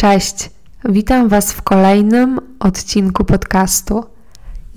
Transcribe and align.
Cześć, 0.00 0.50
witam 0.84 1.28
Was 1.28 1.52
w 1.52 1.62
kolejnym 1.62 2.40
odcinku 2.60 3.24
podcastu. 3.24 4.04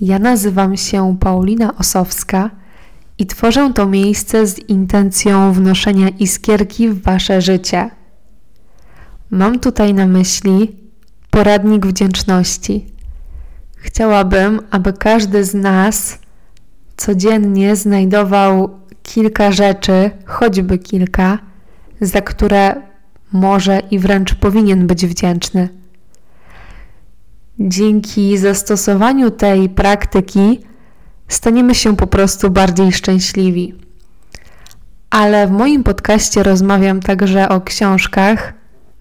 Ja 0.00 0.18
nazywam 0.18 0.76
się 0.76 1.16
Paulina 1.20 1.76
Osowska 1.76 2.50
i 3.18 3.26
tworzę 3.26 3.72
to 3.74 3.86
miejsce 3.86 4.46
z 4.46 4.58
intencją 4.58 5.52
wnoszenia 5.52 6.08
iskierki 6.08 6.88
w 6.88 7.02
Wasze 7.02 7.42
życie. 7.42 7.90
Mam 9.30 9.58
tutaj 9.60 9.94
na 9.94 10.06
myśli 10.06 10.76
poradnik 11.30 11.86
wdzięczności. 11.86 12.86
Chciałabym, 13.76 14.60
aby 14.70 14.92
każdy 14.92 15.44
z 15.44 15.54
nas 15.54 16.18
codziennie 16.96 17.76
znajdował 17.76 18.80
kilka 19.02 19.52
rzeczy, 19.52 20.10
choćby 20.26 20.78
kilka, 20.78 21.38
za 22.00 22.20
które 22.20 22.93
może 23.34 23.80
i 23.90 23.98
wręcz 23.98 24.34
powinien 24.34 24.86
być 24.86 25.06
wdzięczny. 25.06 25.68
Dzięki 27.58 28.38
zastosowaniu 28.38 29.30
tej 29.30 29.68
praktyki 29.68 30.60
staniemy 31.28 31.74
się 31.74 31.96
po 31.96 32.06
prostu 32.06 32.50
bardziej 32.50 32.92
szczęśliwi. 32.92 33.74
Ale 35.10 35.46
w 35.46 35.50
moim 35.50 35.84
podcaście 35.84 36.42
rozmawiam 36.42 37.00
także 37.00 37.48
o 37.48 37.60
książkach, 37.60 38.54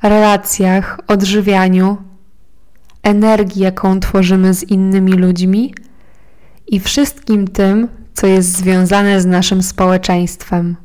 relacjach, 0.03 0.99
odżywianiu, 1.07 1.97
energii, 3.03 3.61
jaką 3.61 3.99
tworzymy 3.99 4.53
z 4.53 4.63
innymi 4.63 5.13
ludźmi 5.13 5.73
i 6.67 6.79
wszystkim 6.79 7.47
tym, 7.47 7.87
co 8.13 8.27
jest 8.27 8.57
związane 8.57 9.21
z 9.21 9.25
naszym 9.25 9.63
społeczeństwem. 9.63 10.82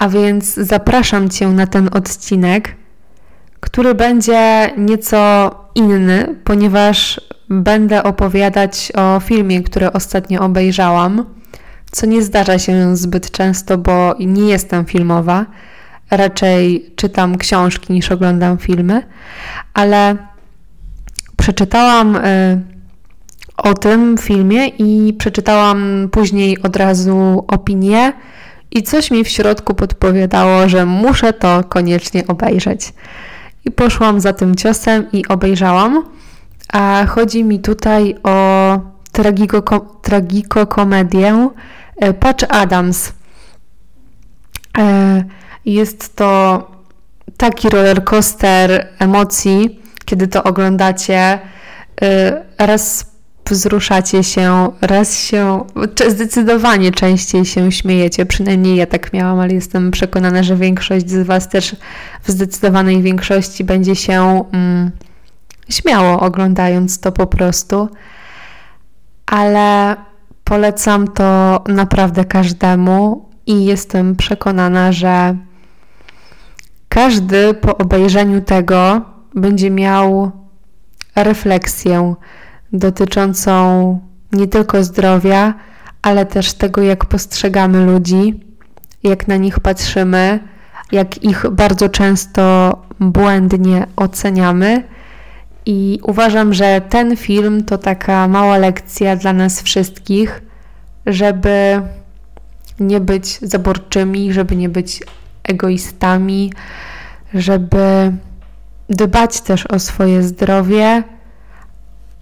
A 0.00 0.08
więc 0.08 0.54
zapraszam 0.54 1.28
Cię 1.28 1.48
na 1.48 1.66
ten 1.66 1.88
odcinek, 1.92 2.76
który 3.60 3.94
będzie 3.94 4.70
nieco 4.76 5.50
inny, 5.74 6.36
ponieważ 6.44 7.20
będę 7.48 8.02
opowiadać 8.02 8.92
o 8.94 9.20
filmie, 9.20 9.62
który 9.62 9.92
ostatnio 9.92 10.40
obejrzałam, 10.40 11.24
co 11.90 12.06
nie 12.06 12.22
zdarza 12.22 12.58
się 12.58 12.96
zbyt 12.96 13.30
często, 13.30 13.78
bo 13.78 14.14
nie 14.20 14.48
jestem 14.48 14.84
filmowa. 14.84 15.46
Raczej 16.10 16.92
czytam 16.96 17.38
książki 17.38 17.92
niż 17.92 18.12
oglądam 18.12 18.58
filmy, 18.58 19.02
ale 19.74 20.16
przeczytałam 21.36 22.16
y, 22.16 22.20
o 23.56 23.74
tym 23.74 24.18
filmie 24.18 24.66
i 24.66 25.14
przeczytałam 25.18 26.08
później 26.12 26.62
od 26.62 26.76
razu 26.76 27.44
opinię 27.48 28.12
i 28.70 28.82
coś 28.82 29.10
mi 29.10 29.24
w 29.24 29.28
środku 29.28 29.74
podpowiadało, 29.74 30.68
że 30.68 30.86
muszę 30.86 31.32
to 31.32 31.64
koniecznie 31.64 32.26
obejrzeć. 32.26 32.92
I 33.64 33.70
poszłam 33.70 34.20
za 34.20 34.32
tym 34.32 34.54
ciosem 34.54 35.06
i 35.12 35.28
obejrzałam. 35.28 36.04
A 36.72 37.06
chodzi 37.08 37.44
mi 37.44 37.60
tutaj 37.60 38.14
o 38.22 38.78
tragikokomedię 40.02 41.48
e, 41.96 42.14
Patch 42.14 42.44
Adams. 42.48 43.12
E, 44.78 45.24
jest 45.64 46.16
to 46.16 46.70
taki 47.36 47.68
rollercoaster 47.68 48.88
emocji, 48.98 49.80
kiedy 50.04 50.28
to 50.28 50.42
oglądacie. 50.42 51.38
E, 52.02 52.42
raz 52.58 53.09
wzruszacie 53.50 54.24
się, 54.24 54.68
raz 54.80 55.18
się, 55.18 55.64
zdecydowanie 56.08 56.92
częściej 56.92 57.44
się 57.44 57.72
śmiejecie, 57.72 58.26
przynajmniej 58.26 58.76
ja 58.76 58.86
tak 58.86 59.12
miałam, 59.12 59.40
ale 59.40 59.54
jestem 59.54 59.90
przekonana, 59.90 60.42
że 60.42 60.56
większość 60.56 61.10
z 61.10 61.26
Was 61.26 61.48
też 61.48 61.76
w 62.22 62.30
zdecydowanej 62.30 63.02
większości 63.02 63.64
będzie 63.64 63.96
się 63.96 64.44
mm, 64.52 64.90
śmiało 65.68 66.20
oglądając 66.20 67.00
to 67.00 67.12
po 67.12 67.26
prostu. 67.26 67.88
Ale 69.26 69.96
polecam 70.44 71.08
to 71.08 71.62
naprawdę 71.68 72.24
każdemu 72.24 73.28
i 73.46 73.64
jestem 73.64 74.16
przekonana, 74.16 74.92
że 74.92 75.36
każdy 76.88 77.54
po 77.54 77.78
obejrzeniu 77.78 78.40
tego 78.40 79.00
będzie 79.34 79.70
miał 79.70 80.30
refleksję 81.16 82.14
dotyczącą 82.72 83.98
nie 84.32 84.46
tylko 84.46 84.84
zdrowia, 84.84 85.54
ale 86.02 86.26
też 86.26 86.52
tego, 86.52 86.82
jak 86.82 87.04
postrzegamy 87.04 87.86
ludzi, 87.86 88.40
jak 89.02 89.28
na 89.28 89.36
nich 89.36 89.60
patrzymy, 89.60 90.38
jak 90.92 91.24
ich 91.24 91.44
bardzo 91.52 91.88
często 91.88 92.76
błędnie 93.00 93.86
oceniamy. 93.96 94.84
I 95.66 95.98
uważam, 96.02 96.54
że 96.54 96.80
ten 96.88 97.16
film 97.16 97.64
to 97.64 97.78
taka 97.78 98.28
mała 98.28 98.56
lekcja 98.58 99.16
dla 99.16 99.32
nas 99.32 99.62
wszystkich, 99.62 100.42
żeby 101.06 101.82
nie 102.80 103.00
być 103.00 103.38
zaborczymi, 103.42 104.32
żeby 104.32 104.56
nie 104.56 104.68
być 104.68 105.02
egoistami, 105.42 106.52
żeby 107.34 108.12
dbać 108.88 109.40
też 109.40 109.66
o 109.66 109.78
swoje 109.78 110.22
zdrowie 110.22 111.02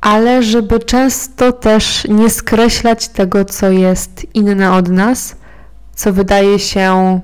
ale 0.01 0.43
żeby 0.43 0.79
często 0.79 1.53
też 1.53 2.05
nie 2.09 2.31
skreślać 2.31 3.09
tego, 3.09 3.45
co 3.45 3.71
jest 3.71 4.27
inne 4.35 4.73
od 4.73 4.89
nas, 4.89 5.37
co 5.95 6.13
wydaje 6.13 6.59
się 6.59 7.21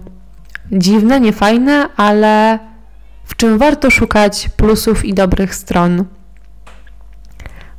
dziwne, 0.73 1.21
niefajne, 1.21 1.89
ale 1.97 2.59
w 3.25 3.37
czym 3.37 3.59
warto 3.59 3.91
szukać 3.91 4.49
plusów 4.57 5.05
i 5.05 5.15
dobrych 5.15 5.55
stron. 5.55 6.05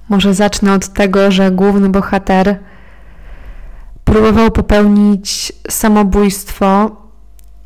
Może 0.09 0.33
zacznę 0.33 0.73
od 0.73 0.87
tego, 0.87 1.31
że 1.31 1.51
główny 1.51 1.89
bohater 1.89 2.59
próbował 4.03 4.51
popełnić 4.51 5.53
samobójstwo. 5.69 6.95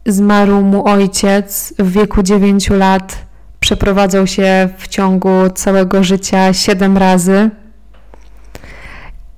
Zmarł 0.06 0.62
mu 0.62 0.88
ojciec 0.88 1.74
w 1.80 1.92
wieku 1.92 2.24
9 2.24 2.70
lat 2.70 3.29
przeprowadzał 3.60 4.28
się 4.28 4.70
w 4.78 4.88
ciągu 4.88 5.50
całego 5.56 6.04
życia 6.04 6.54
siedem 6.54 6.98
razy. 6.98 7.50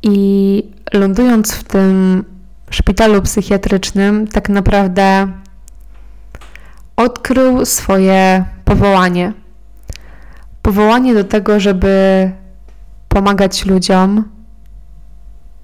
I 0.04 0.64
lądując 0.94 1.52
w 1.52 1.64
tym 1.64 2.24
szpitalu 2.70 3.22
psychiatrycznym, 3.22 4.28
tak 4.28 4.50
naprawdę 4.50 5.28
odkrył 6.96 7.66
swoje 7.66 8.46
powołanie. 8.66 9.34
Powołanie 10.62 11.14
do 11.14 11.24
tego, 11.24 11.60
żeby 11.60 12.32
pomagać 13.10 13.66
ludziom. 13.66 14.24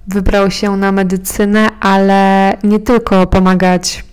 Wybrał 0.06 0.50
się 0.50 0.76
na 0.76 0.92
medycynę, 0.92 1.68
ale 1.80 2.56
nie 2.64 2.78
tylko 2.78 3.26
pomagać 3.26 4.04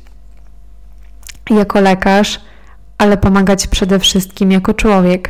jako 1.50 1.82
lekarz 1.82 2.40
ale 2.98 3.18
pomagać 3.18 3.68
przede 3.68 4.00
wszystkim 4.00 4.52
jako 4.52 4.74
człowiek. 4.74 5.30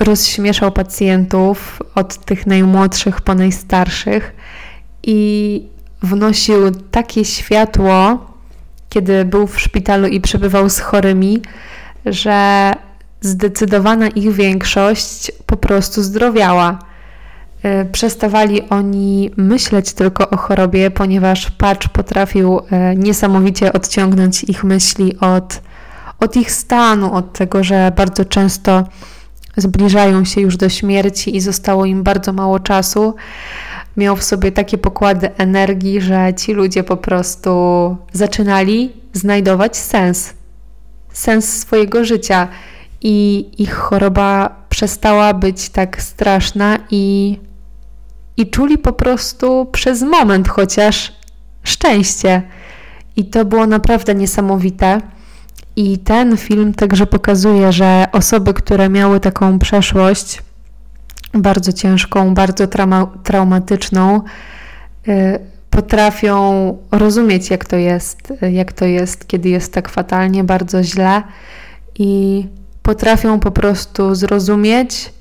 Rozśmieszał 0.00 0.72
pacjentów 0.72 1.82
od 1.94 2.16
tych 2.24 2.46
najmłodszych 2.46 3.20
po 3.20 3.34
najstarszych 3.34 4.34
i 5.02 5.62
wnosił 6.02 6.70
takie 6.90 7.24
światło, 7.24 8.26
kiedy 8.88 9.24
był 9.24 9.46
w 9.46 9.60
szpitalu 9.60 10.06
i 10.06 10.20
przebywał 10.20 10.70
z 10.70 10.78
chorymi, 10.78 11.42
że 12.06 12.72
zdecydowana 13.20 14.08
ich 14.08 14.32
większość 14.32 15.32
po 15.46 15.56
prostu 15.56 16.02
zdrowiała. 16.02 16.78
E, 17.62 17.84
przestawali 17.84 18.68
oni 18.68 19.30
myśleć 19.36 19.92
tylko 19.92 20.30
o 20.30 20.36
chorobie, 20.36 20.90
ponieważ 20.90 21.50
Patch 21.50 21.88
potrafił 21.88 22.60
e, 22.70 22.96
niesamowicie 22.96 23.72
odciągnąć 23.72 24.44
ich 24.44 24.64
myśli 24.64 25.20
od 25.20 25.60
od 26.20 26.36
ich 26.36 26.52
stanu, 26.52 27.12
od 27.12 27.32
tego, 27.32 27.64
że 27.64 27.92
bardzo 27.96 28.24
często 28.24 28.84
zbliżają 29.56 30.24
się 30.24 30.40
już 30.40 30.56
do 30.56 30.68
śmierci 30.68 31.36
i 31.36 31.40
zostało 31.40 31.84
im 31.84 32.02
bardzo 32.02 32.32
mało 32.32 32.60
czasu. 32.60 33.14
Miał 33.96 34.16
w 34.16 34.24
sobie 34.24 34.52
takie 34.52 34.78
pokłady 34.78 35.36
energii, 35.36 36.00
że 36.00 36.34
ci 36.34 36.52
ludzie 36.52 36.84
po 36.84 36.96
prostu 36.96 37.50
zaczynali 38.12 38.92
znajdować 39.12 39.76
sens, 39.76 40.34
sens 41.12 41.60
swojego 41.60 42.04
życia 42.04 42.48
i 43.02 43.46
ich 43.58 43.74
choroba 43.74 44.56
przestała 44.68 45.34
być 45.34 45.68
tak 45.68 46.02
straszna 46.02 46.78
i, 46.90 47.38
i 48.36 48.50
czuli 48.50 48.78
po 48.78 48.92
prostu 48.92 49.66
przez 49.72 50.02
moment 50.02 50.48
chociaż 50.48 51.12
szczęście. 51.62 52.42
I 53.16 53.24
to 53.24 53.44
było 53.44 53.66
naprawdę 53.66 54.14
niesamowite. 54.14 55.00
I 55.76 55.98
ten 55.98 56.36
film 56.36 56.74
także 56.74 57.06
pokazuje, 57.06 57.72
że 57.72 58.06
osoby, 58.12 58.54
które 58.54 58.88
miały 58.88 59.20
taką 59.20 59.58
przeszłość 59.58 60.42
bardzo 61.34 61.72
ciężką, 61.72 62.34
bardzo 62.34 62.66
trauma 62.66 63.06
traumatyczną, 63.22 64.22
y, 65.08 65.38
potrafią 65.70 66.78
rozumieć, 66.90 67.50
jak 67.50 67.64
to 67.64 67.76
jest, 67.76 68.32
jak 68.52 68.72
to 68.72 68.84
jest, 68.84 69.26
kiedy 69.26 69.48
jest 69.48 69.72
tak 69.72 69.88
fatalnie, 69.88 70.44
bardzo 70.44 70.82
źle 70.82 71.22
i 71.98 72.46
potrafią 72.82 73.40
po 73.40 73.50
prostu 73.50 74.14
zrozumieć 74.14 75.12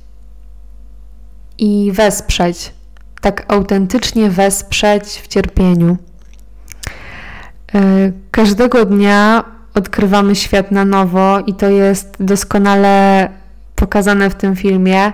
i 1.57 1.91
wesprzeć, 1.94 2.73
tak 3.21 3.45
autentycznie 3.47 4.29
wesprzeć 4.29 5.03
w 5.03 5.27
cierpieniu. 5.27 5.97
E, 7.75 8.11
każdego 8.31 8.85
dnia 8.85 9.44
odkrywamy 9.74 10.36
świat 10.36 10.72
na 10.72 10.86
nowo 10.86 11.40
i 11.40 11.54
to 11.54 11.70
jest 11.70 12.16
doskonale 12.20 13.30
pokazane 13.75 14.30
w 14.30 14.36
tym 14.36 14.56
filmie. 14.56 15.12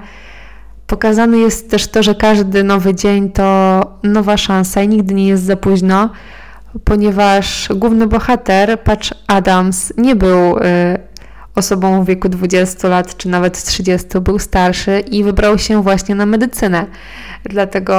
Pokazane 0.87 1.37
jest 1.37 1.69
też 1.71 1.87
to, 1.87 2.03
że 2.03 2.15
każdy 2.15 2.63
nowy 2.63 2.95
dzień 2.95 3.31
to 3.31 3.81
nowa 4.03 4.37
szansa 4.37 4.81
i 4.81 4.87
nigdy 4.87 5.13
nie 5.13 5.27
jest 5.27 5.43
za 5.43 5.55
późno, 5.55 6.09
ponieważ 6.83 7.69
główny 7.75 8.07
bohater, 8.07 8.79
Patch 8.79 9.09
Adams, 9.27 9.93
nie 9.97 10.15
był 10.15 10.57
y, 10.57 10.61
osobą 11.55 12.03
w 12.03 12.07
wieku 12.07 12.29
20 12.29 12.87
lat 12.87 13.17
czy 13.17 13.29
nawet 13.29 13.63
30, 13.63 14.07
był 14.21 14.39
starszy 14.39 14.99
i 14.99 15.23
wybrał 15.23 15.57
się 15.57 15.83
właśnie 15.83 16.15
na 16.15 16.25
medycynę. 16.25 16.85
Dlatego 17.43 17.95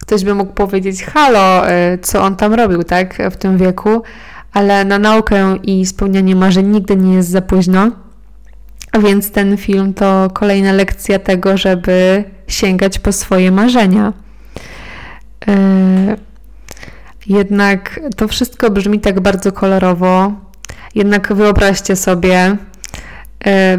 ktoś 0.00 0.24
by 0.24 0.34
mógł 0.34 0.52
powiedzieć: 0.52 1.04
Halo, 1.04 1.70
y, 1.70 1.98
co 2.02 2.22
on 2.22 2.36
tam 2.36 2.54
robił, 2.54 2.84
tak, 2.84 3.18
w 3.30 3.36
tym 3.36 3.58
wieku, 3.58 4.02
ale 4.52 4.84
na 4.84 4.98
naukę 4.98 5.56
i 5.62 5.86
spełnianie 5.86 6.36
marzeń 6.36 6.66
nigdy 6.66 6.96
nie 6.96 7.14
jest 7.14 7.28
za 7.28 7.42
późno. 7.42 7.90
Więc 9.02 9.30
ten 9.30 9.56
film 9.56 9.94
to 9.94 10.30
kolejna 10.34 10.72
lekcja 10.72 11.18
tego, 11.18 11.56
żeby 11.56 12.24
sięgać 12.48 12.98
po 12.98 13.12
swoje 13.12 13.50
marzenia. 13.50 14.12
Y, 15.48 15.52
jednak 17.26 18.00
to 18.16 18.28
wszystko 18.28 18.70
brzmi 18.70 19.00
tak 19.00 19.20
bardzo 19.20 19.52
kolorowo. 19.52 20.32
Jednak 20.94 21.32
wyobraźcie 21.32 21.96
sobie, 21.96 22.50
y, 22.50 22.58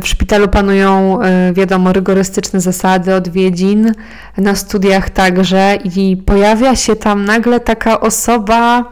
w 0.02 0.08
szpitalu 0.08 0.48
panują, 0.48 1.20
y, 1.22 1.54
wiadomo, 1.54 1.94
rygorystyczne 1.94 2.62
zasady 2.62 3.16
odwiedzin, 3.16 3.92
na 4.38 4.56
studiach 4.56 5.10
także, 5.10 5.78
i 5.96 6.18
pojawia 6.26 6.76
się 6.76 6.96
tam 6.96 7.26
nagle 7.26 7.60
taka 7.60 8.00
osoba, 8.00 8.92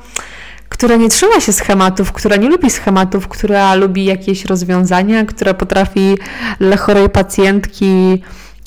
która 0.70 0.96
nie 0.96 1.10
trzyma 1.10 1.40
się 1.40 1.54
schematów, 1.54 2.12
która 2.12 2.36
nie 2.36 2.50
lubi 2.50 2.70
schematów, 2.70 3.28
która 3.28 3.76
lubi 3.76 4.06
jakieś 4.06 4.46
rozwiązania, 4.46 5.26
która 5.26 5.54
potrafi 5.54 6.18
dla 6.60 6.78
chorej 6.78 7.10
pacjentki 7.10 8.24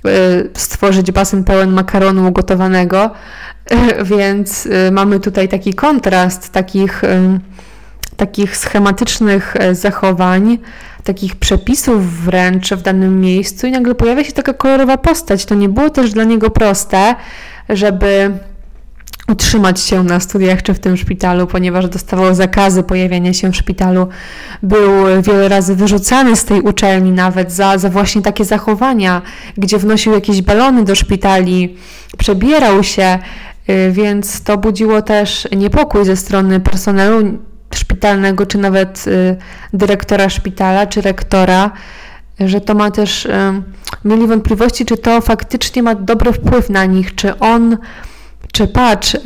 y, 0.06 0.50
stworzyć 0.54 1.12
basen 1.12 1.44
pełen 1.44 1.70
makaronu 1.70 2.28
ugotowanego. 2.28 3.10
Y, 3.72 4.04
więc 4.18 4.66
y, 4.66 4.90
mamy 4.92 5.20
tutaj 5.20 5.48
taki 5.48 5.74
kontrast 5.74 6.52
takich, 6.52 7.02
takich 8.16 8.56
schematycznych 8.56 9.54
zachowań, 9.72 10.58
takich 11.04 11.36
przepisów 11.36 12.24
wręcz 12.24 12.70
w 12.70 12.82
danym 12.82 13.20
miejscu 13.20 13.66
i 13.66 13.70
nagle 13.70 13.94
pojawia 13.94 14.24
się 14.24 14.32
taka 14.32 14.52
kolorowa 14.52 14.96
postać. 14.96 15.44
To 15.44 15.54
nie 15.54 15.68
było 15.68 15.90
też 15.90 16.12
dla 16.12 16.24
niego 16.24 16.50
proste, 16.50 17.14
żeby 17.68 18.38
utrzymać 19.28 19.80
się 19.80 20.04
na 20.04 20.20
studiach 20.20 20.62
czy 20.62 20.74
w 20.74 20.78
tym 20.78 20.96
szpitalu, 20.96 21.46
ponieważ 21.46 21.88
dostawał 21.88 22.34
zakazy 22.34 22.82
pojawiania 22.82 23.32
się 23.32 23.52
w 23.52 23.56
szpitalu. 23.56 24.08
Był 24.62 24.90
wiele 25.22 25.48
razy 25.48 25.74
wyrzucany 25.74 26.36
z 26.36 26.44
tej 26.44 26.60
uczelni 26.60 27.12
nawet 27.12 27.52
za, 27.52 27.78
za 27.78 27.90
właśnie 27.90 28.22
takie 28.22 28.44
zachowania, 28.44 29.22
gdzie 29.56 29.78
wnosił 29.78 30.12
jakieś 30.12 30.42
balony 30.42 30.84
do 30.84 30.94
szpitali, 30.94 31.76
przebierał 32.18 32.84
się, 32.84 33.18
y, 33.70 33.92
więc 33.92 34.42
to 34.42 34.58
budziło 34.58 35.02
też 35.02 35.48
niepokój 35.56 36.04
ze 36.04 36.16
strony 36.16 36.60
personelu 36.60 37.38
szpitalnego, 37.74 38.46
czy 38.46 38.58
nawet 38.58 39.04
y, 39.06 39.36
dyrektora 39.72 40.28
szpitala, 40.28 40.86
czy 40.86 41.00
rektora, 41.00 41.70
że 42.40 42.60
to 42.60 42.74
ma 42.74 42.90
też, 42.90 43.26
y, 43.26 43.30
mieli 44.04 44.26
wątpliwości, 44.26 44.84
czy 44.84 44.96
to 44.96 45.20
faktycznie 45.20 45.82
ma 45.82 45.94
dobry 45.94 46.32
wpływ 46.32 46.70
na 46.70 46.84
nich, 46.84 47.14
czy 47.14 47.38
on 47.38 47.76
czy 48.58 48.66
patrz, 48.66 49.14
y, 49.14 49.18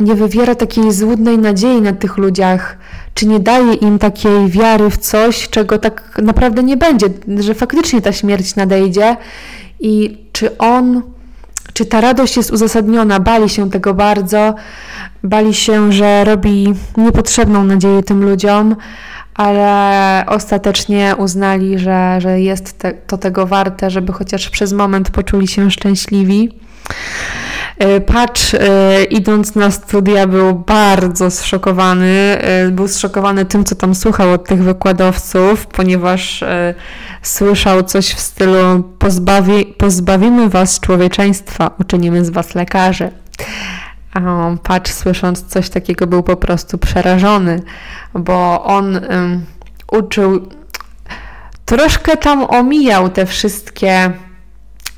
nie 0.00 0.14
wywiera 0.14 0.54
takiej 0.54 0.92
złudnej 0.92 1.38
nadziei 1.38 1.80
na 1.80 1.92
tych 1.92 2.16
ludziach, 2.16 2.78
czy 3.14 3.26
nie 3.26 3.40
daje 3.40 3.74
im 3.74 3.98
takiej 3.98 4.48
wiary 4.48 4.90
w 4.90 4.98
coś, 4.98 5.48
czego 5.48 5.78
tak 5.78 6.18
naprawdę 6.22 6.62
nie 6.62 6.76
będzie, 6.76 7.06
że 7.38 7.54
faktycznie 7.54 8.02
ta 8.02 8.12
śmierć 8.12 8.56
nadejdzie? 8.56 9.16
I 9.80 10.18
czy 10.32 10.58
on, 10.58 11.02
czy 11.72 11.86
ta 11.86 12.00
radość 12.00 12.36
jest 12.36 12.50
uzasadniona, 12.50 13.20
bali 13.20 13.48
się 13.48 13.70
tego 13.70 13.94
bardzo, 13.94 14.54
bali 15.22 15.54
się, 15.54 15.92
że 15.92 16.24
robi 16.24 16.74
niepotrzebną 16.96 17.64
nadzieję 17.64 18.02
tym 18.02 18.24
ludziom, 18.24 18.76
ale 19.34 20.24
ostatecznie 20.26 21.14
uznali, 21.18 21.78
że, 21.78 22.20
że 22.20 22.40
jest 22.40 22.78
te, 22.78 22.92
to 22.92 23.18
tego 23.18 23.46
warte, 23.46 23.90
żeby 23.90 24.12
chociaż 24.12 24.50
przez 24.50 24.72
moment 24.72 25.10
poczuli 25.10 25.48
się 25.48 25.70
szczęśliwi. 25.70 26.60
E, 27.78 28.00
Patch, 28.00 28.54
e, 28.54 29.04
idąc 29.04 29.54
na 29.54 29.70
studia, 29.70 30.26
był 30.26 30.54
bardzo 30.54 31.30
zszokowany. 31.30 32.38
E, 32.40 32.70
był 32.70 32.88
zszokowany 32.88 33.44
tym, 33.44 33.64
co 33.64 33.74
tam 33.74 33.94
słuchał 33.94 34.32
od 34.32 34.48
tych 34.48 34.62
wykładowców, 34.62 35.66
ponieważ 35.66 36.44
słyszał 37.22 37.82
coś 37.82 38.14
w 38.14 38.20
stylu: 38.20 38.82
pozbawi, 38.98 39.66
pozbawimy 39.66 40.48
was 40.48 40.80
człowieczeństwa, 40.80 41.70
uczynimy 41.80 42.24
z 42.24 42.30
was 42.30 42.54
lekarzy. 42.54 43.10
A 44.14 44.50
Patch, 44.62 44.92
słysząc 44.92 45.46
coś 45.46 45.70
takiego, 45.70 46.06
był 46.06 46.22
po 46.22 46.36
prostu 46.36 46.78
przerażony, 46.78 47.62
bo 48.14 48.64
on 48.64 48.94
um, 48.94 49.44
uczył, 49.92 50.48
troszkę 51.64 52.16
tam 52.16 52.44
omijał 52.44 53.08
te 53.08 53.26
wszystkie 53.26 54.12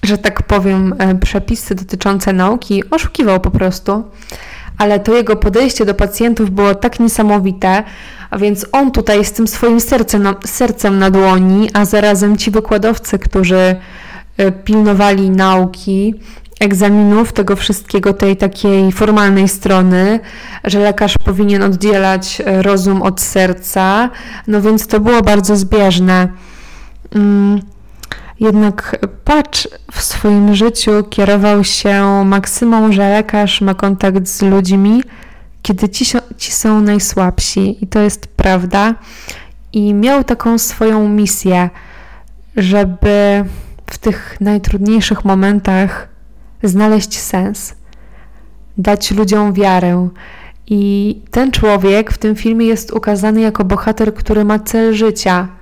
że 0.03 0.19
tak 0.19 0.43
powiem, 0.43 0.95
e, 0.99 1.15
przepisy 1.15 1.75
dotyczące 1.75 2.33
nauki, 2.33 2.91
oszukiwał 2.91 3.41
po 3.41 3.51
prostu, 3.51 4.05
ale 4.79 5.01
to 5.01 5.17
jego 5.17 5.37
podejście 5.37 5.85
do 5.85 5.95
pacjentów 5.95 6.51
było 6.51 6.75
tak 6.75 7.01
niesamowite, 7.01 7.85
a 8.31 8.39
więc 8.39 8.67
on 8.73 8.91
tutaj 8.91 9.25
z 9.25 9.33
tym 9.33 9.49
swoim 9.49 9.81
sercem 9.81 10.23
na, 10.23 10.35
sercem 10.47 10.99
na 10.99 11.11
dłoni, 11.11 11.71
a 11.75 11.85
zarazem 11.85 12.37
ci 12.37 12.51
wykładowcy, 12.51 13.19
którzy 13.19 13.77
e, 14.37 14.53
pilnowali 14.53 15.31
nauki, 15.31 16.15
egzaminów, 16.61 17.33
tego 17.33 17.57
wszystkiego, 17.57 18.13
tej 18.13 18.37
takiej 18.37 18.93
formalnej 18.93 19.49
strony, 19.49 20.21
że 20.65 20.79
lekarz 20.79 21.15
powinien 21.25 21.63
oddzielać 21.63 22.43
e, 22.45 22.63
rozum 22.63 23.03
od 23.03 23.21
serca, 23.21 24.11
no 24.47 24.63
więc 24.63 24.87
to 24.87 25.01
było 25.01 25.23
bardzo 25.23 25.57
zbieżne. 25.57 26.29
Mm. 27.15 27.61
Jednak 28.41 28.97
Patch 29.25 29.67
w 29.93 30.03
swoim 30.03 30.55
życiu 30.55 30.91
kierował 31.11 31.65
się 31.65 32.25
maksymą, 32.25 32.93
że 32.93 33.09
lekarz 33.09 33.61
ma 33.61 33.75
kontakt 33.75 34.29
z 34.29 34.43
ludźmi, 34.43 35.03
kiedy 35.63 35.89
ci, 35.89 36.05
ci 36.37 36.53
są 36.53 36.81
najsłabsi. 36.81 37.85
I 37.85 37.87
to 37.87 38.01
jest 38.01 38.27
prawda. 38.27 38.95
I 39.73 39.95
miał 39.95 40.25
taką 40.25 40.59
swoją 40.59 41.09
misję, 41.09 41.71
żeby 42.57 43.45
w 43.87 43.99
tych 43.99 44.37
najtrudniejszych 44.41 45.25
momentach 45.25 46.09
znaleźć 46.63 47.19
sens, 47.19 47.75
dać 48.79 49.11
ludziom 49.11 49.53
wiarę. 49.53 50.09
I 50.67 51.23
ten 51.31 51.51
człowiek 51.51 52.13
w 52.13 52.19
tym 52.19 52.37
filmie 52.37 52.67
jest 52.67 52.93
ukazany 52.93 53.41
jako 53.41 53.65
bohater, 53.65 54.15
który 54.15 54.45
ma 54.45 54.59
cel 54.59 54.95
życia 54.95 55.58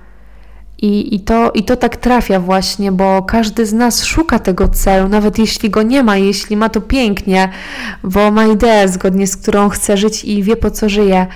i, 0.81 1.15
i, 1.15 1.19
to, 1.19 1.51
I 1.51 1.63
to 1.63 1.75
tak 1.75 1.97
trafia 1.97 2.39
właśnie, 2.39 2.91
bo 2.91 3.23
każdy 3.23 3.65
z 3.65 3.73
nas 3.73 4.03
szuka 4.03 4.39
tego 4.39 4.67
celu, 4.67 5.09
nawet 5.09 5.39
jeśli 5.39 5.69
go 5.69 5.83
nie 5.83 6.03
ma, 6.03 6.17
jeśli 6.17 6.57
ma 6.57 6.69
to 6.69 6.81
pięknie, 6.81 7.49
bo 8.03 8.31
ma 8.31 8.45
ideę, 8.45 8.87
zgodnie 8.87 9.27
z 9.27 9.37
którą 9.37 9.69
chce 9.69 9.97
żyć 9.97 10.25
i 10.25 10.43
wie 10.43 10.55
po 10.55 10.71
co 10.71 10.89
żyje. 10.89 11.27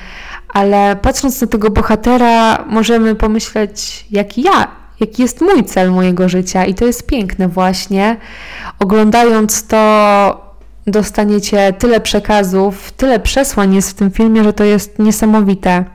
Ale 0.54 0.96
patrząc 0.96 1.42
na 1.42 1.48
tego 1.48 1.70
bohatera, 1.70 2.66
możemy 2.70 3.16
pomyśleć, 3.16 4.06
jak 4.12 4.38
ja, 4.38 4.68
jaki 5.00 5.22
jest 5.22 5.42
mój 5.42 5.64
cel 5.64 5.92
mojego 5.92 6.30
życia, 6.30 6.66
i 6.66 6.74
to 6.74 6.86
jest 6.86 7.08
piękne 7.08 7.48
właśnie. 7.48 8.18
Oglądając 8.80 9.68
to, 9.68 10.52
dostaniecie 10.88 11.74
tyle 11.74 12.02
przekazów, 12.02 12.92
tyle 12.92 13.20
przesłań 13.20 13.76
jest 13.76 13.92
w 13.92 13.94
tym 13.94 14.12
filmie, 14.12 14.44
że 14.44 14.54
to 14.54 14.64
jest 14.64 15.00
niesamowite. 15.00 15.86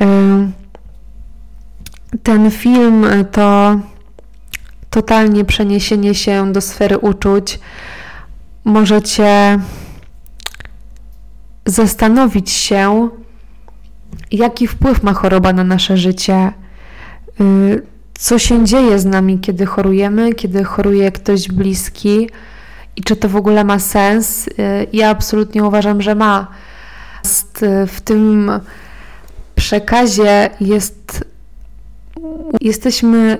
Yy 0.00 0.59
ten 2.22 2.50
film 2.50 3.06
to 3.32 3.78
totalnie 4.90 5.44
przeniesienie 5.44 6.14
się 6.14 6.52
do 6.52 6.60
sfery 6.60 6.98
uczuć. 6.98 7.60
Możecie 8.64 9.58
zastanowić 11.66 12.50
się, 12.50 13.08
jaki 14.30 14.66
wpływ 14.66 15.02
ma 15.02 15.12
choroba 15.12 15.52
na 15.52 15.64
nasze 15.64 15.96
życie, 15.96 16.52
y, 17.40 17.82
co 18.18 18.38
się 18.38 18.64
dzieje 18.64 18.98
z 18.98 19.04
nami, 19.04 19.38
kiedy 19.38 19.66
chorujemy, 19.66 20.34
kiedy 20.34 20.64
choruje 20.64 21.12
ktoś 21.12 21.48
bliski 21.48 22.30
i 22.96 23.02
czy 23.02 23.16
to 23.16 23.28
w 23.28 23.36
ogóle 23.36 23.64
ma 23.64 23.78
sens. 23.78 24.48
Y, 24.48 24.52
ja 24.92 25.10
absolutnie 25.10 25.64
uważam, 25.64 26.02
że 26.02 26.14
ma. 26.14 26.46
W 27.86 28.00
tym 28.00 28.50
przekazie 29.54 30.50
jest 30.60 31.24
jesteśmy 32.60 33.38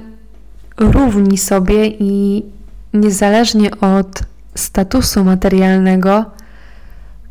równi 0.78 1.38
sobie 1.38 1.86
i 1.86 2.44
niezależnie 2.94 3.70
od 3.80 4.22
statusu 4.54 5.24
materialnego, 5.24 6.24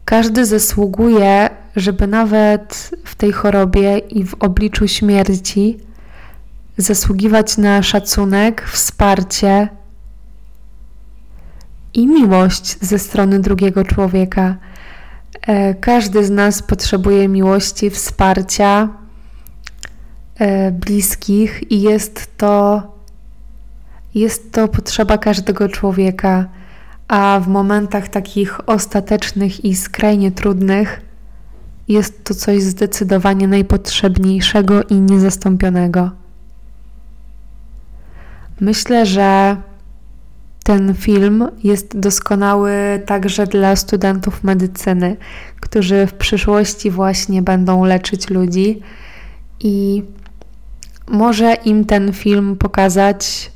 każdy 0.05 0.45
zasługuje, 0.45 1.49
żeby 1.75 2.07
nawet 2.07 2.91
w 3.05 3.15
tej 3.15 3.31
chorobie 3.31 3.97
i 3.97 4.25
w 4.25 4.35
obliczu 4.39 4.87
śmierci 4.87 5.79
zasługiwać 6.77 7.57
na 7.57 7.83
szacunek, 7.83 8.65
wsparcie 8.71 9.67
i 11.93 12.07
miłość 12.07 12.77
ze 12.81 12.99
strony 12.99 13.39
drugiego 13.39 13.83
człowieka. 13.83 14.55
E, 15.47 15.73
każdy 15.73 16.25
z 16.25 16.29
nas 16.29 16.61
potrzebuje 16.61 17.27
miłości, 17.27 17.89
wsparcia, 17.89 18.89
bliskich 20.71 21.71
i 21.71 21.81
jest 21.81 22.37
to, 22.37 22.83
jest 24.15 24.51
to 24.51 24.67
potrzeba 24.67 25.17
każdego 25.17 25.69
człowieka, 25.69 26.45
a 27.07 27.39
w 27.43 27.47
momentach 27.47 28.07
takich 28.07 28.69
ostatecznych 28.69 29.65
i 29.65 29.75
skrajnie 29.75 30.31
trudnych 30.31 31.01
jest 31.87 32.23
to 32.23 32.33
coś 32.33 32.61
zdecydowanie 32.61 33.47
najpotrzebniejszego 33.47 34.83
i 34.83 34.95
niezastąpionego. 34.95 36.11
Myślę, 38.59 39.05
że 39.05 39.57
ten 40.63 40.95
film 40.95 41.47
jest 41.63 41.99
doskonały 41.99 42.71
także 43.05 43.47
dla 43.47 43.75
studentów 43.75 44.43
medycyny, 44.43 45.17
którzy 45.59 46.07
w 46.07 46.13
przyszłości 46.13 46.91
właśnie 46.91 47.41
będą 47.41 47.85
leczyć 47.85 48.29
ludzi 48.29 48.81
i 49.59 50.03
może 51.09 51.53
im 51.53 51.85
ten 51.85 52.13
film 52.13 52.55
pokazać, 52.55 53.51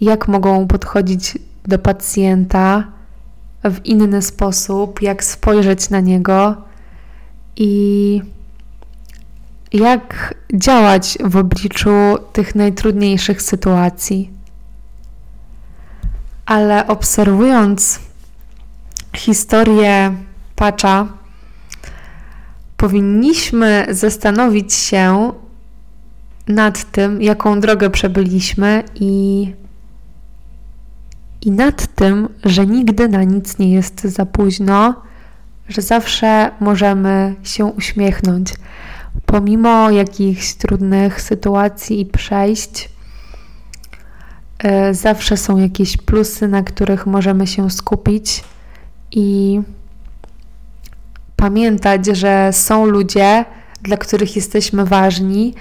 jak 0.00 0.28
mogą 0.28 0.66
podchodzić 0.66 1.38
do 1.64 1.78
pacjenta 1.78 2.84
w 3.64 3.86
inny 3.86 4.22
sposób, 4.22 5.02
jak 5.02 5.24
spojrzeć 5.24 5.90
na 5.90 6.00
niego 6.00 6.56
i 7.56 8.22
jak 9.72 10.34
działać 10.54 11.18
w 11.24 11.36
obliczu 11.36 11.90
tych 12.32 12.54
najtrudniejszych 12.54 13.42
sytuacji. 13.42 14.30
Ale 16.46 16.86
obserwując 16.86 18.00
historię 19.16 20.14
Pacza, 20.56 21.06
powinniśmy 22.76 23.86
zastanowić 23.90 24.74
się 24.74 25.32
nad 26.48 26.90
tym, 26.92 27.22
jaką 27.22 27.60
drogę 27.60 27.90
przebyliśmy 27.90 28.84
i, 28.94 29.54
i 31.40 31.50
nad 31.50 31.86
tym, 31.94 32.28
że 32.44 32.66
nigdy 32.66 33.08
na 33.08 33.24
nic 33.24 33.58
nie 33.58 33.72
jest 33.72 34.00
za 34.00 34.26
późno, 34.26 34.94
że 35.68 35.82
zawsze 35.82 36.50
możemy 36.60 37.34
się 37.42 37.64
uśmiechnąć. 37.64 38.54
Pomimo 39.26 39.90
jakichś 39.90 40.54
trudnych 40.54 41.22
sytuacji 41.22 42.00
i 42.00 42.06
przejść, 42.06 42.88
e, 44.58 44.94
zawsze 44.94 45.36
są 45.36 45.58
jakieś 45.58 45.96
plusy, 45.96 46.48
na 46.48 46.62
których 46.62 47.06
możemy 47.06 47.46
się 47.46 47.70
skupić 47.70 48.44
i 49.10 49.60
pamiętać, 51.36 52.06
że 52.06 52.50
są 52.52 52.86
ludzie, 52.86 53.44
dla 53.82 53.96
których 53.96 54.36
jesteśmy 54.36 54.84
ważni 54.84 55.54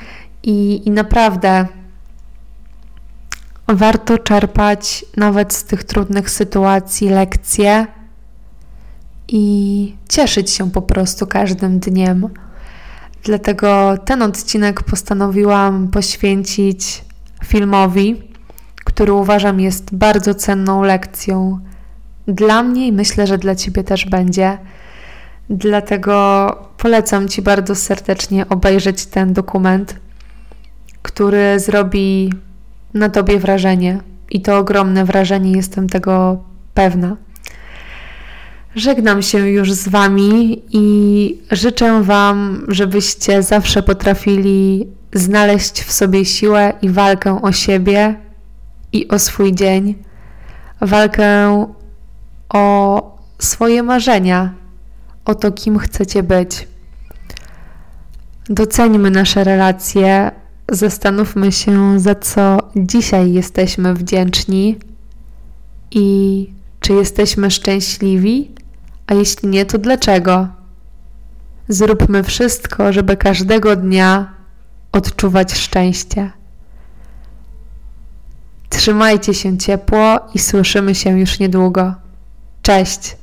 i, 0.43 0.81
i 0.88 0.91
naprawdę 0.91 1.67
warto 3.67 4.17
czerpać 4.17 5.05
nawet 5.17 5.53
z 5.53 5.63
tych 5.63 5.83
trudnych 5.83 6.29
sytuacji 6.29 7.10
lekcje 7.10 7.88
i 9.27 9.95
cieszyć 10.10 10.51
się 10.51 10.71
po 10.71 10.81
prostu 10.81 11.27
każdym 11.27 11.79
dniem. 11.79 12.29
Dlatego 13.24 13.98
ten 14.05 14.21
odcinek 14.21 14.83
postanowiłam 14.83 15.88
poświęcić 15.88 17.03
filmowi, 17.45 18.24
który 18.86 19.13
uważam 19.13 19.60
jest 19.60 19.95
bardzo 19.95 20.36
cenną 20.36 20.83
lekcją 20.83 21.60
dla 22.27 22.63
mnie 22.63 22.88
i 22.88 22.91
myślę, 22.91 23.27
że 23.27 23.38
dla 23.38 23.55
Ciebie 23.55 23.83
też 23.83 24.05
będzie. 24.05 24.57
Dlatego 25.50 26.45
polecam 26.77 27.27
Ci 27.27 27.41
bardzo 27.41 27.75
serdecznie 27.75 28.50
obejrzeć 28.50 29.05
ten 29.05 29.33
dokument, 29.33 29.95
który 31.01 31.60
zrobi 31.60 32.34
na 32.93 33.10
Tobie 33.10 33.39
wrażenie. 33.39 34.00
I 34.29 34.41
to 34.41 34.58
ogromne 34.58 35.05
wrażenie, 35.05 35.51
jestem 35.51 35.89
tego 35.89 36.43
pewna. 36.74 37.17
Żegnam 38.75 39.22
się 39.22 39.50
już 39.50 39.74
z 39.74 39.88
Wami 39.88 40.63
i 40.70 41.38
życzę 41.51 42.03
Wam, 42.03 42.65
żebyście 42.67 43.43
zawsze 43.43 43.84
potrafili 43.84 44.88
znaleźć 45.13 45.81
w 45.81 45.91
sobie 45.91 46.25
siłę 46.25 46.74
i 46.81 46.89
walkę 46.89 47.41
o 47.41 47.51
siebie 47.51 48.15
i 48.93 49.08
o 49.08 49.20
swój 49.20 49.55
dzień, 49.55 49.96
walkę 50.81 51.65
o 52.50 53.17
swoje 53.39 53.84
marzenia, 53.84 54.53
o 55.25 55.36
to, 55.36 55.51
kim 55.51 55.79
chcecie 55.79 56.24
być. 56.24 56.67
Doceńmy 58.50 59.12
nasze 59.12 59.43
relacje, 59.43 60.31
zastanówmy 60.71 61.51
się, 61.51 61.99
za 61.99 62.15
co 62.15 62.57
dzisiaj 62.75 63.33
jesteśmy 63.33 63.93
wdzięczni 63.93 64.77
i 65.91 66.47
czy 66.79 66.93
jesteśmy 66.93 67.51
szczęśliwi 67.51 68.51
a 69.11 69.13
jeśli 69.13 69.49
nie, 69.49 69.65
to 69.65 69.77
dlaczego? 69.77 70.47
Zróbmy 71.67 72.23
wszystko, 72.23 72.93
żeby 72.93 73.17
każdego 73.17 73.75
dnia 73.75 74.33
odczuwać 74.91 75.53
szczęście. 75.53 76.31
Trzymajcie 78.69 79.33
się 79.33 79.57
ciepło 79.57 80.19
i 80.33 80.39
słyszymy 80.39 80.95
się 80.95 81.19
już 81.19 81.39
niedługo. 81.39 81.93
Cześć! 82.61 83.20